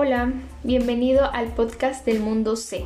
[0.00, 2.84] Hola, bienvenido al podcast del mundo C.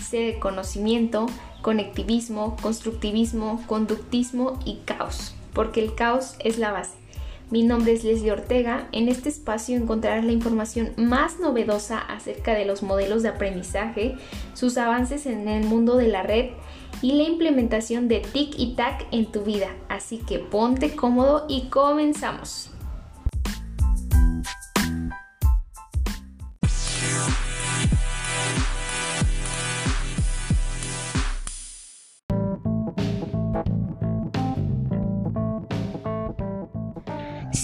[0.00, 1.26] C de conocimiento,
[1.62, 6.94] conectivismo, constructivismo, conductismo y caos, porque el caos es la base.
[7.50, 8.86] Mi nombre es Leslie Ortega.
[8.92, 14.14] En este espacio encontrarás la información más novedosa acerca de los modelos de aprendizaje,
[14.54, 16.50] sus avances en el mundo de la red
[17.02, 19.70] y la implementación de TIC y TAC en tu vida.
[19.88, 22.70] Así que ponte cómodo y comenzamos.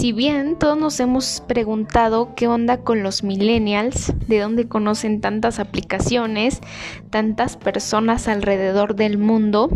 [0.00, 5.58] Si bien todos nos hemos preguntado qué onda con los millennials, de dónde conocen tantas
[5.58, 6.62] aplicaciones,
[7.10, 9.68] tantas personas alrededor del mundo,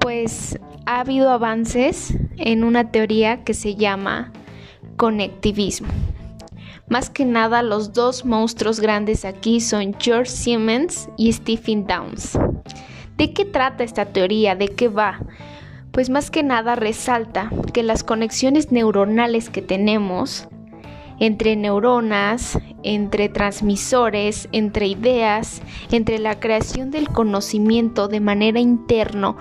[0.00, 4.34] pues ha habido avances en una teoría que se llama
[4.98, 5.88] conectivismo.
[6.90, 12.38] Más que nada, los dos monstruos grandes aquí son George Siemens y Stephen Downs.
[13.16, 14.56] ¿De qué trata esta teoría?
[14.56, 15.20] ¿De qué va?
[15.98, 20.46] Pues más que nada resalta que las conexiones neuronales que tenemos
[21.18, 25.60] entre neuronas, entre transmisores, entre ideas,
[25.90, 29.38] entre la creación del conocimiento de manera interno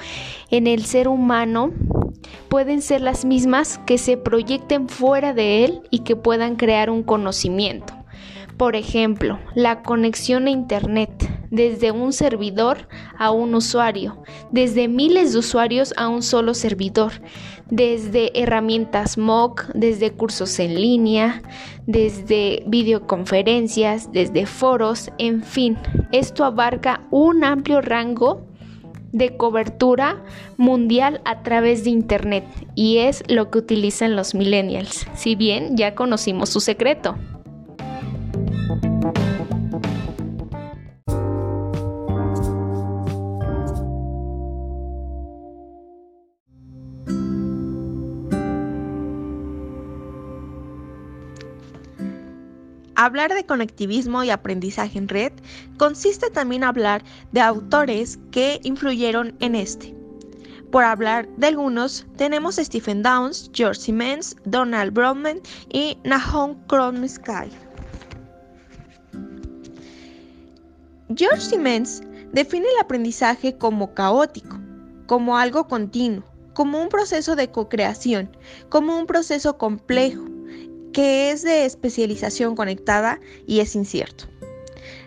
[0.49, 1.73] en el ser humano,
[2.49, 7.03] pueden ser las mismas que se proyecten fuera de él y que puedan crear un
[7.03, 7.96] conocimiento.
[8.57, 11.11] Por ejemplo, la conexión a Internet
[11.51, 17.13] desde un servidor a un usuario, desde miles de usuarios a un solo servidor,
[17.69, 21.41] desde herramientas MOOC, desde cursos en línea,
[21.85, 25.77] desde videoconferencias, desde foros, en fin,
[26.11, 28.45] esto abarca un amplio rango
[29.11, 30.23] de cobertura
[30.57, 32.43] mundial a través de Internet
[32.75, 37.15] y es lo que utilizan los millennials, si bien ya conocimos su secreto.
[52.99, 55.31] Hablar de conectivismo y aprendizaje en red
[55.77, 59.95] consiste también hablar de autores que influyeron en este.
[60.71, 67.66] Por hablar de algunos, tenemos Stephen Downs, George Siemens, Donald Broadman y Nahum Chomsky.
[71.15, 72.01] George Siemens
[72.33, 74.59] define el aprendizaje como caótico,
[75.05, 78.35] como algo continuo, como un proceso de co-creación,
[78.67, 80.25] como un proceso complejo,
[80.91, 84.25] que es de especialización conectada y es incierto.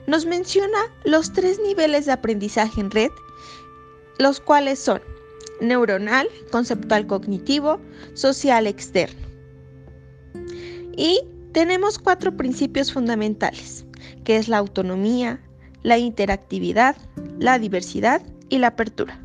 [0.06, 3.10] Nos menciona los tres niveles de aprendizaje en red,
[4.18, 5.02] los cuales son
[5.60, 7.78] neuronal, conceptual cognitivo,
[8.14, 9.20] social externo.
[10.96, 11.20] Y
[11.52, 13.84] tenemos cuatro principios fundamentales,
[14.24, 15.40] que es la autonomía,
[15.82, 16.96] la interactividad,
[17.38, 19.20] la diversidad y la apertura.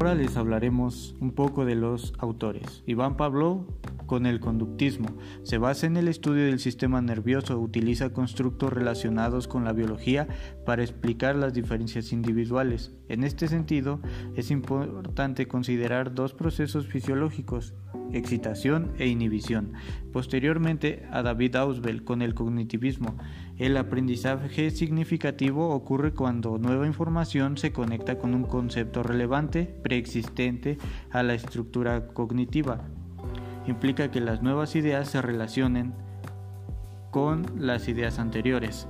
[0.00, 2.82] Ahora les hablaremos un poco de los autores.
[2.86, 3.66] Iván Pablo
[4.10, 5.16] con el conductismo.
[5.44, 10.26] Se basa en el estudio del sistema nervioso, utiliza constructos relacionados con la biología
[10.66, 12.92] para explicar las diferencias individuales.
[13.08, 14.00] En este sentido,
[14.34, 17.72] es importante considerar dos procesos fisiológicos,
[18.12, 19.74] excitación e inhibición.
[20.12, 23.16] Posteriormente a David Ausubel con el cognitivismo.
[23.58, 30.78] El aprendizaje significativo ocurre cuando nueva información se conecta con un concepto relevante preexistente
[31.12, 32.88] a la estructura cognitiva.
[33.70, 35.94] Implica que las nuevas ideas se relacionen
[37.10, 38.88] con las ideas anteriores.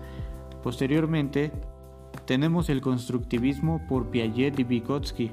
[0.63, 1.53] Posteriormente,
[2.25, 5.33] tenemos el constructivismo por Piaget y Vygotsky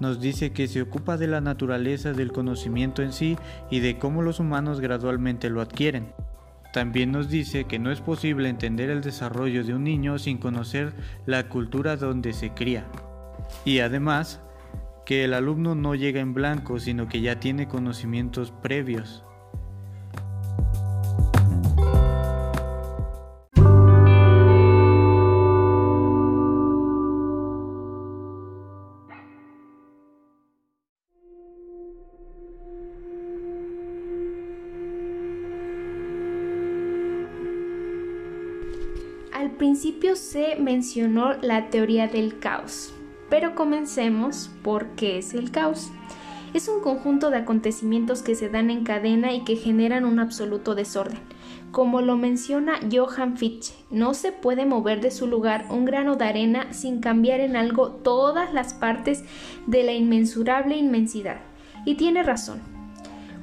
[0.00, 3.36] nos dice que se ocupa de la naturaleza del conocimiento en sí
[3.70, 6.14] y de cómo los humanos gradualmente lo adquieren.
[6.72, 10.94] También nos dice que no es posible entender el desarrollo de un niño sin conocer
[11.26, 12.86] la cultura donde se cría.
[13.66, 14.40] Y además,
[15.10, 19.24] que el alumno no llega en blanco, sino que ya tiene conocimientos previos.
[39.32, 42.94] Al principio se mencionó la teoría del caos,
[43.30, 45.90] pero comencemos por qué es el caos.
[46.52, 50.74] Es un conjunto de acontecimientos que se dan en cadena y que generan un absoluto
[50.74, 51.20] desorden.
[51.70, 56.24] Como lo menciona Johann Fichte, no se puede mover de su lugar un grano de
[56.24, 59.22] arena sin cambiar en algo todas las partes
[59.68, 61.36] de la inmensurable inmensidad.
[61.86, 62.60] Y tiene razón.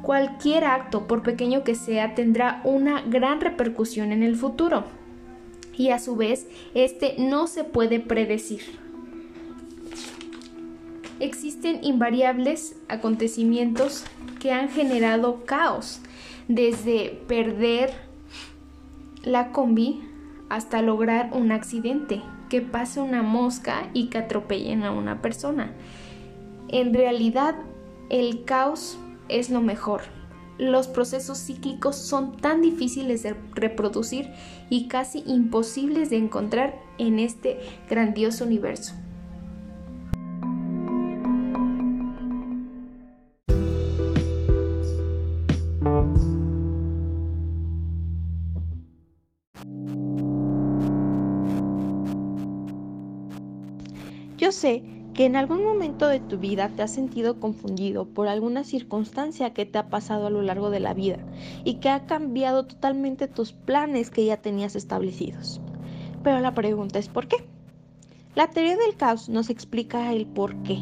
[0.02, 4.84] Cualquier acto, por pequeño que sea, tendrá una gran repercusión en el futuro.
[5.78, 8.87] Y a su vez, este no se puede predecir.
[11.20, 14.04] Existen invariables acontecimientos
[14.40, 16.00] que han generado caos,
[16.48, 17.92] desde perder
[19.24, 20.02] la combi
[20.50, 25.74] hasta lograr un accidente, que pase una mosca y que atropellen a una persona.
[26.70, 27.56] En realidad,
[28.10, 28.98] el caos
[29.28, 30.02] es lo mejor.
[30.58, 34.30] Los procesos cíclicos son tan difíciles de reproducir
[34.70, 37.60] y casi imposibles de encontrar en este
[37.90, 38.94] grandioso universo.
[54.48, 54.82] Yo sé
[55.14, 59.66] que en algún momento de tu vida te has sentido confundido por alguna circunstancia que
[59.66, 61.18] te ha pasado a lo largo de la vida
[61.66, 65.60] y que ha cambiado totalmente tus planes que ya tenías establecidos.
[66.24, 67.46] Pero la pregunta es ¿por qué?
[68.36, 70.80] La teoría del caos nos explica el por qué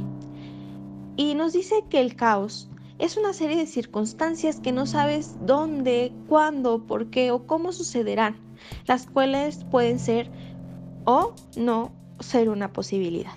[1.17, 2.69] y nos dice que el caos
[2.99, 8.37] es una serie de circunstancias que no sabes dónde, cuándo, por qué o cómo sucederán,
[8.85, 10.29] las cuales pueden ser
[11.05, 13.33] o no ser una posibilidad.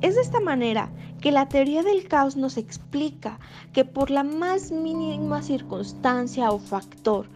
[0.00, 3.38] Es de esta manera que la teoría del caos nos explica
[3.72, 7.28] que por la más mínima circunstancia o factor,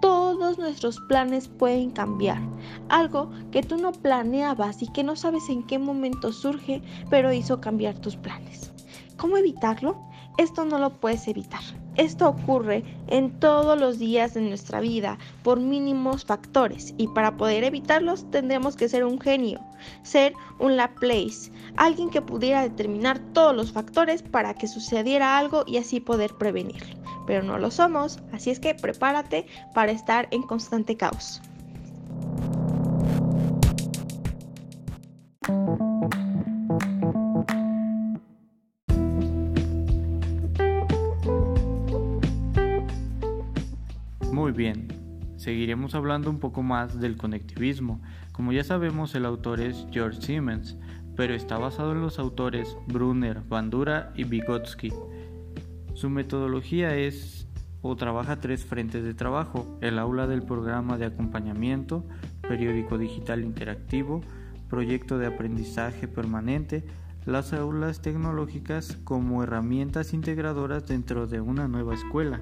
[0.00, 2.40] todos nuestros planes pueden cambiar.
[2.88, 7.60] Algo que tú no planeabas y que no sabes en qué momento surge, pero hizo
[7.60, 8.72] cambiar tus planes.
[9.16, 9.98] ¿Cómo evitarlo?
[10.38, 11.62] Esto no lo puedes evitar.
[11.96, 17.64] Esto ocurre en todos los días de nuestra vida por mínimos factores y para poder
[17.64, 19.60] evitarlos tendremos que ser un genio,
[20.02, 25.78] ser un Laplace, alguien que pudiera determinar todos los factores para que sucediera algo y
[25.78, 26.96] así poder prevenirlo.
[27.26, 31.40] Pero no lo somos, así es que prepárate para estar en constante caos.
[44.56, 44.88] Bien,
[45.36, 48.00] seguiremos hablando un poco más del conectivismo.
[48.32, 50.76] Como ya sabemos, el autor es George Siemens,
[51.14, 54.92] pero está basado en los autores Brunner, Bandura y Vygotsky.
[55.94, 57.46] Su metodología es
[57.82, 62.04] o trabaja tres frentes de trabajo, el aula del programa de acompañamiento,
[62.48, 64.22] periódico digital interactivo,
[64.68, 66.84] proyecto de aprendizaje permanente,
[67.26, 72.40] las aulas tecnológicas como herramientas integradoras dentro de una nueva escuela.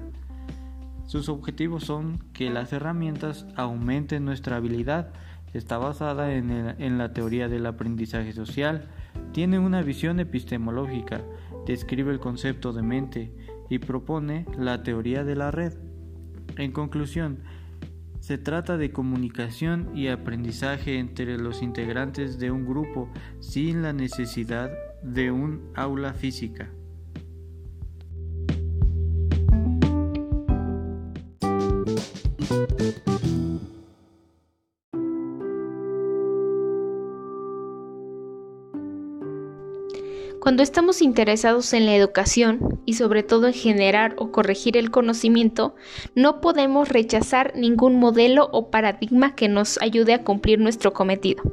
[1.05, 5.13] Sus objetivos son que las herramientas aumenten nuestra habilidad,
[5.53, 8.89] está basada en, la teoría del aprendizaje social,
[9.31, 11.21] tiene una visión epistemológica,
[11.65, 13.31] describe el concepto de mente
[13.69, 15.73] y propone la teoría de la red.
[16.57, 17.39] En conclusión,
[18.19, 23.09] se trata de comunicación y aprendizaje entre los integrantes de un grupo
[23.39, 24.71] sin la necesidad
[25.03, 26.71] de un aula física.
[40.55, 45.75] Cuando estamos interesados en la educación y sobre todo en generar o corregir el conocimiento,
[46.15, 51.43] no podemos rechazar ningún modelo o paradigma que nos ayude a cumplir nuestro cometido.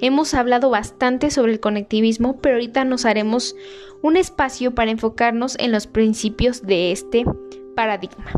[0.00, 3.54] Hemos hablado bastante sobre el conectivismo, pero ahorita nos haremos
[4.00, 7.26] un espacio para enfocarnos en los principios de este
[7.76, 8.32] paradigma.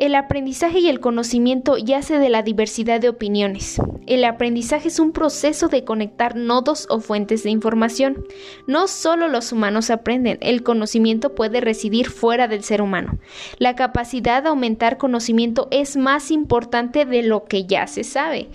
[0.00, 3.78] El aprendizaje y el conocimiento yace de la diversidad de opiniones.
[4.06, 8.24] El aprendizaje es un proceso de conectar nodos o fuentes de información.
[8.66, 13.18] No solo los humanos aprenden, el conocimiento puede residir fuera del ser humano.
[13.58, 18.48] La capacidad de aumentar conocimiento es más importante de lo que ya se sabe.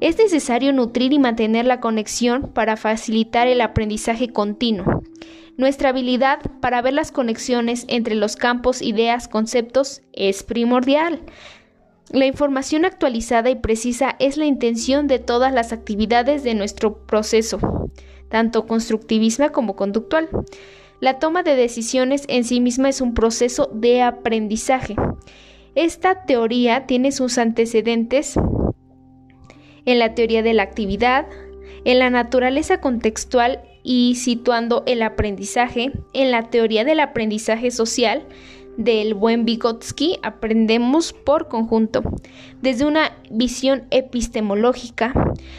[0.00, 5.02] Es necesario nutrir y mantener la conexión para facilitar el aprendizaje continuo.
[5.58, 11.20] Nuestra habilidad para ver las conexiones entre los campos, ideas, conceptos es primordial.
[12.12, 17.58] La información actualizada y precisa es la intención de todas las actividades de nuestro proceso,
[18.28, 20.28] tanto constructivismo como conductual.
[21.00, 24.94] La toma de decisiones en sí misma es un proceso de aprendizaje.
[25.74, 28.36] Esta teoría tiene sus antecedentes
[29.86, 31.26] en la teoría de la actividad,
[31.84, 38.26] en la naturaleza contextual y situando el aprendizaje en la teoría del aprendizaje social
[38.78, 42.02] del buen Vygotsky aprendemos por conjunto,
[42.62, 45.12] desde una visión epistemológica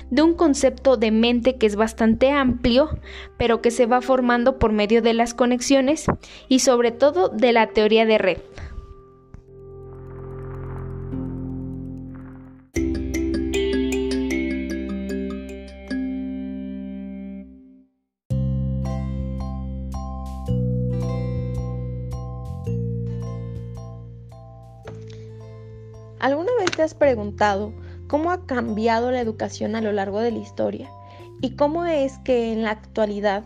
[0.09, 2.97] de un concepto de mente que es bastante amplio,
[3.37, 6.05] pero que se va formando por medio de las conexiones
[6.47, 8.37] y sobre todo de la teoría de red.
[26.19, 27.73] ¿Alguna vez te has preguntado
[28.07, 30.89] cómo ha cambiado la educación a lo largo de la historia?
[31.41, 33.45] ¿Y cómo es que en la actualidad,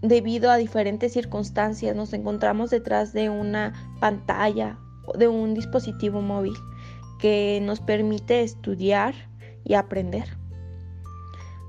[0.00, 6.54] debido a diferentes circunstancias, nos encontramos detrás de una pantalla o de un dispositivo móvil
[7.18, 9.16] que nos permite estudiar
[9.64, 10.38] y aprender?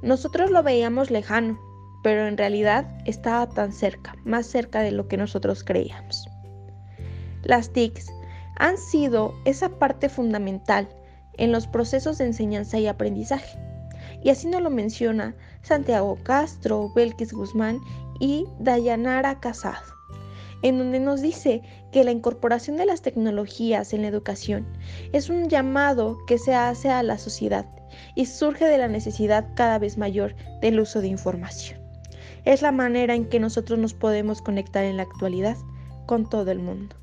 [0.03, 1.59] Nosotros lo veíamos lejano,
[2.03, 6.29] pero en realidad estaba tan cerca, más cerca de lo que nosotros creíamos.
[7.41, 8.11] Las TICs
[8.59, 10.87] han sido esa parte fundamental
[11.37, 13.57] en los procesos de enseñanza y aprendizaje.
[14.23, 17.79] Y así nos lo menciona Santiago Castro, Belkis Guzmán
[18.19, 19.83] y Dayanara Casado,
[20.63, 21.61] en donde nos dice
[21.91, 24.65] que la incorporación de las tecnologías en la educación
[25.13, 27.65] es un llamado que se hace a la sociedad
[28.15, 31.79] y surge de la necesidad cada vez mayor del uso de información.
[32.43, 35.57] Es la manera en que nosotros nos podemos conectar en la actualidad
[36.05, 36.95] con todo el mundo.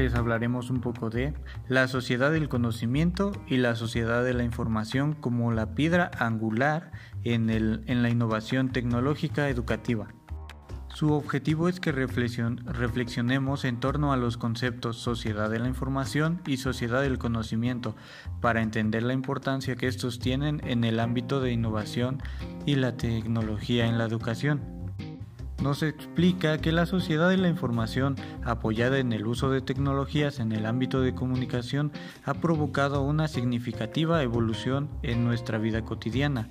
[0.00, 1.34] Les hablaremos un poco de
[1.68, 6.90] la sociedad del conocimiento y la sociedad de la información como la piedra angular
[7.24, 10.08] en, el, en la innovación tecnológica educativa.
[10.88, 16.56] Su objetivo es que reflexionemos en torno a los conceptos sociedad de la información y
[16.56, 17.94] sociedad del conocimiento
[18.40, 22.22] para entender la importancia que estos tienen en el ámbito de innovación
[22.66, 24.79] y la tecnología en la educación
[25.62, 30.52] nos explica que la sociedad de la información, apoyada en el uso de tecnologías en
[30.52, 31.92] el ámbito de comunicación,
[32.24, 36.48] ha provocado una significativa evolución en nuestra vida cotidiana.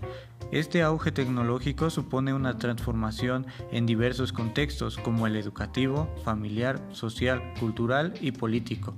[0.51, 8.13] Este auge tecnológico supone una transformación en diversos contextos como el educativo, familiar, social, cultural
[8.21, 8.95] y político.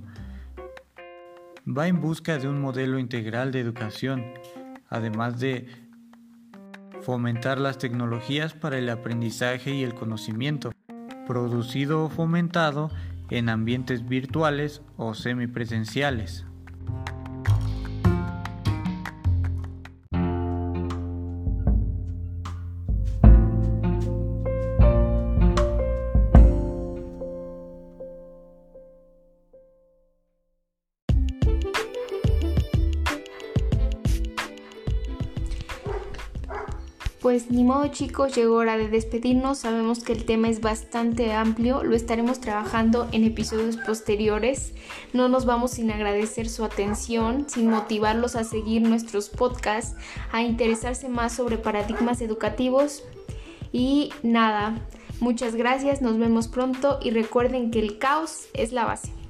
[1.66, 4.24] Va en busca de un modelo integral de educación,
[4.88, 5.66] además de
[7.02, 10.72] fomentar las tecnologías para el aprendizaje y el conocimiento,
[11.26, 12.90] producido o fomentado
[13.30, 16.46] en ambientes virtuales o semipresenciales.
[37.62, 39.58] Modo chicos, llegó hora de despedirnos.
[39.58, 44.74] Sabemos que el tema es bastante amplio, lo estaremos trabajando en episodios posteriores.
[45.12, 49.96] No nos vamos sin agradecer su atención, sin motivarlos a seguir nuestros podcasts,
[50.30, 53.04] a interesarse más sobre paradigmas educativos.
[53.72, 54.78] Y nada,
[55.20, 59.21] muchas gracias, nos vemos pronto y recuerden que el caos es la base.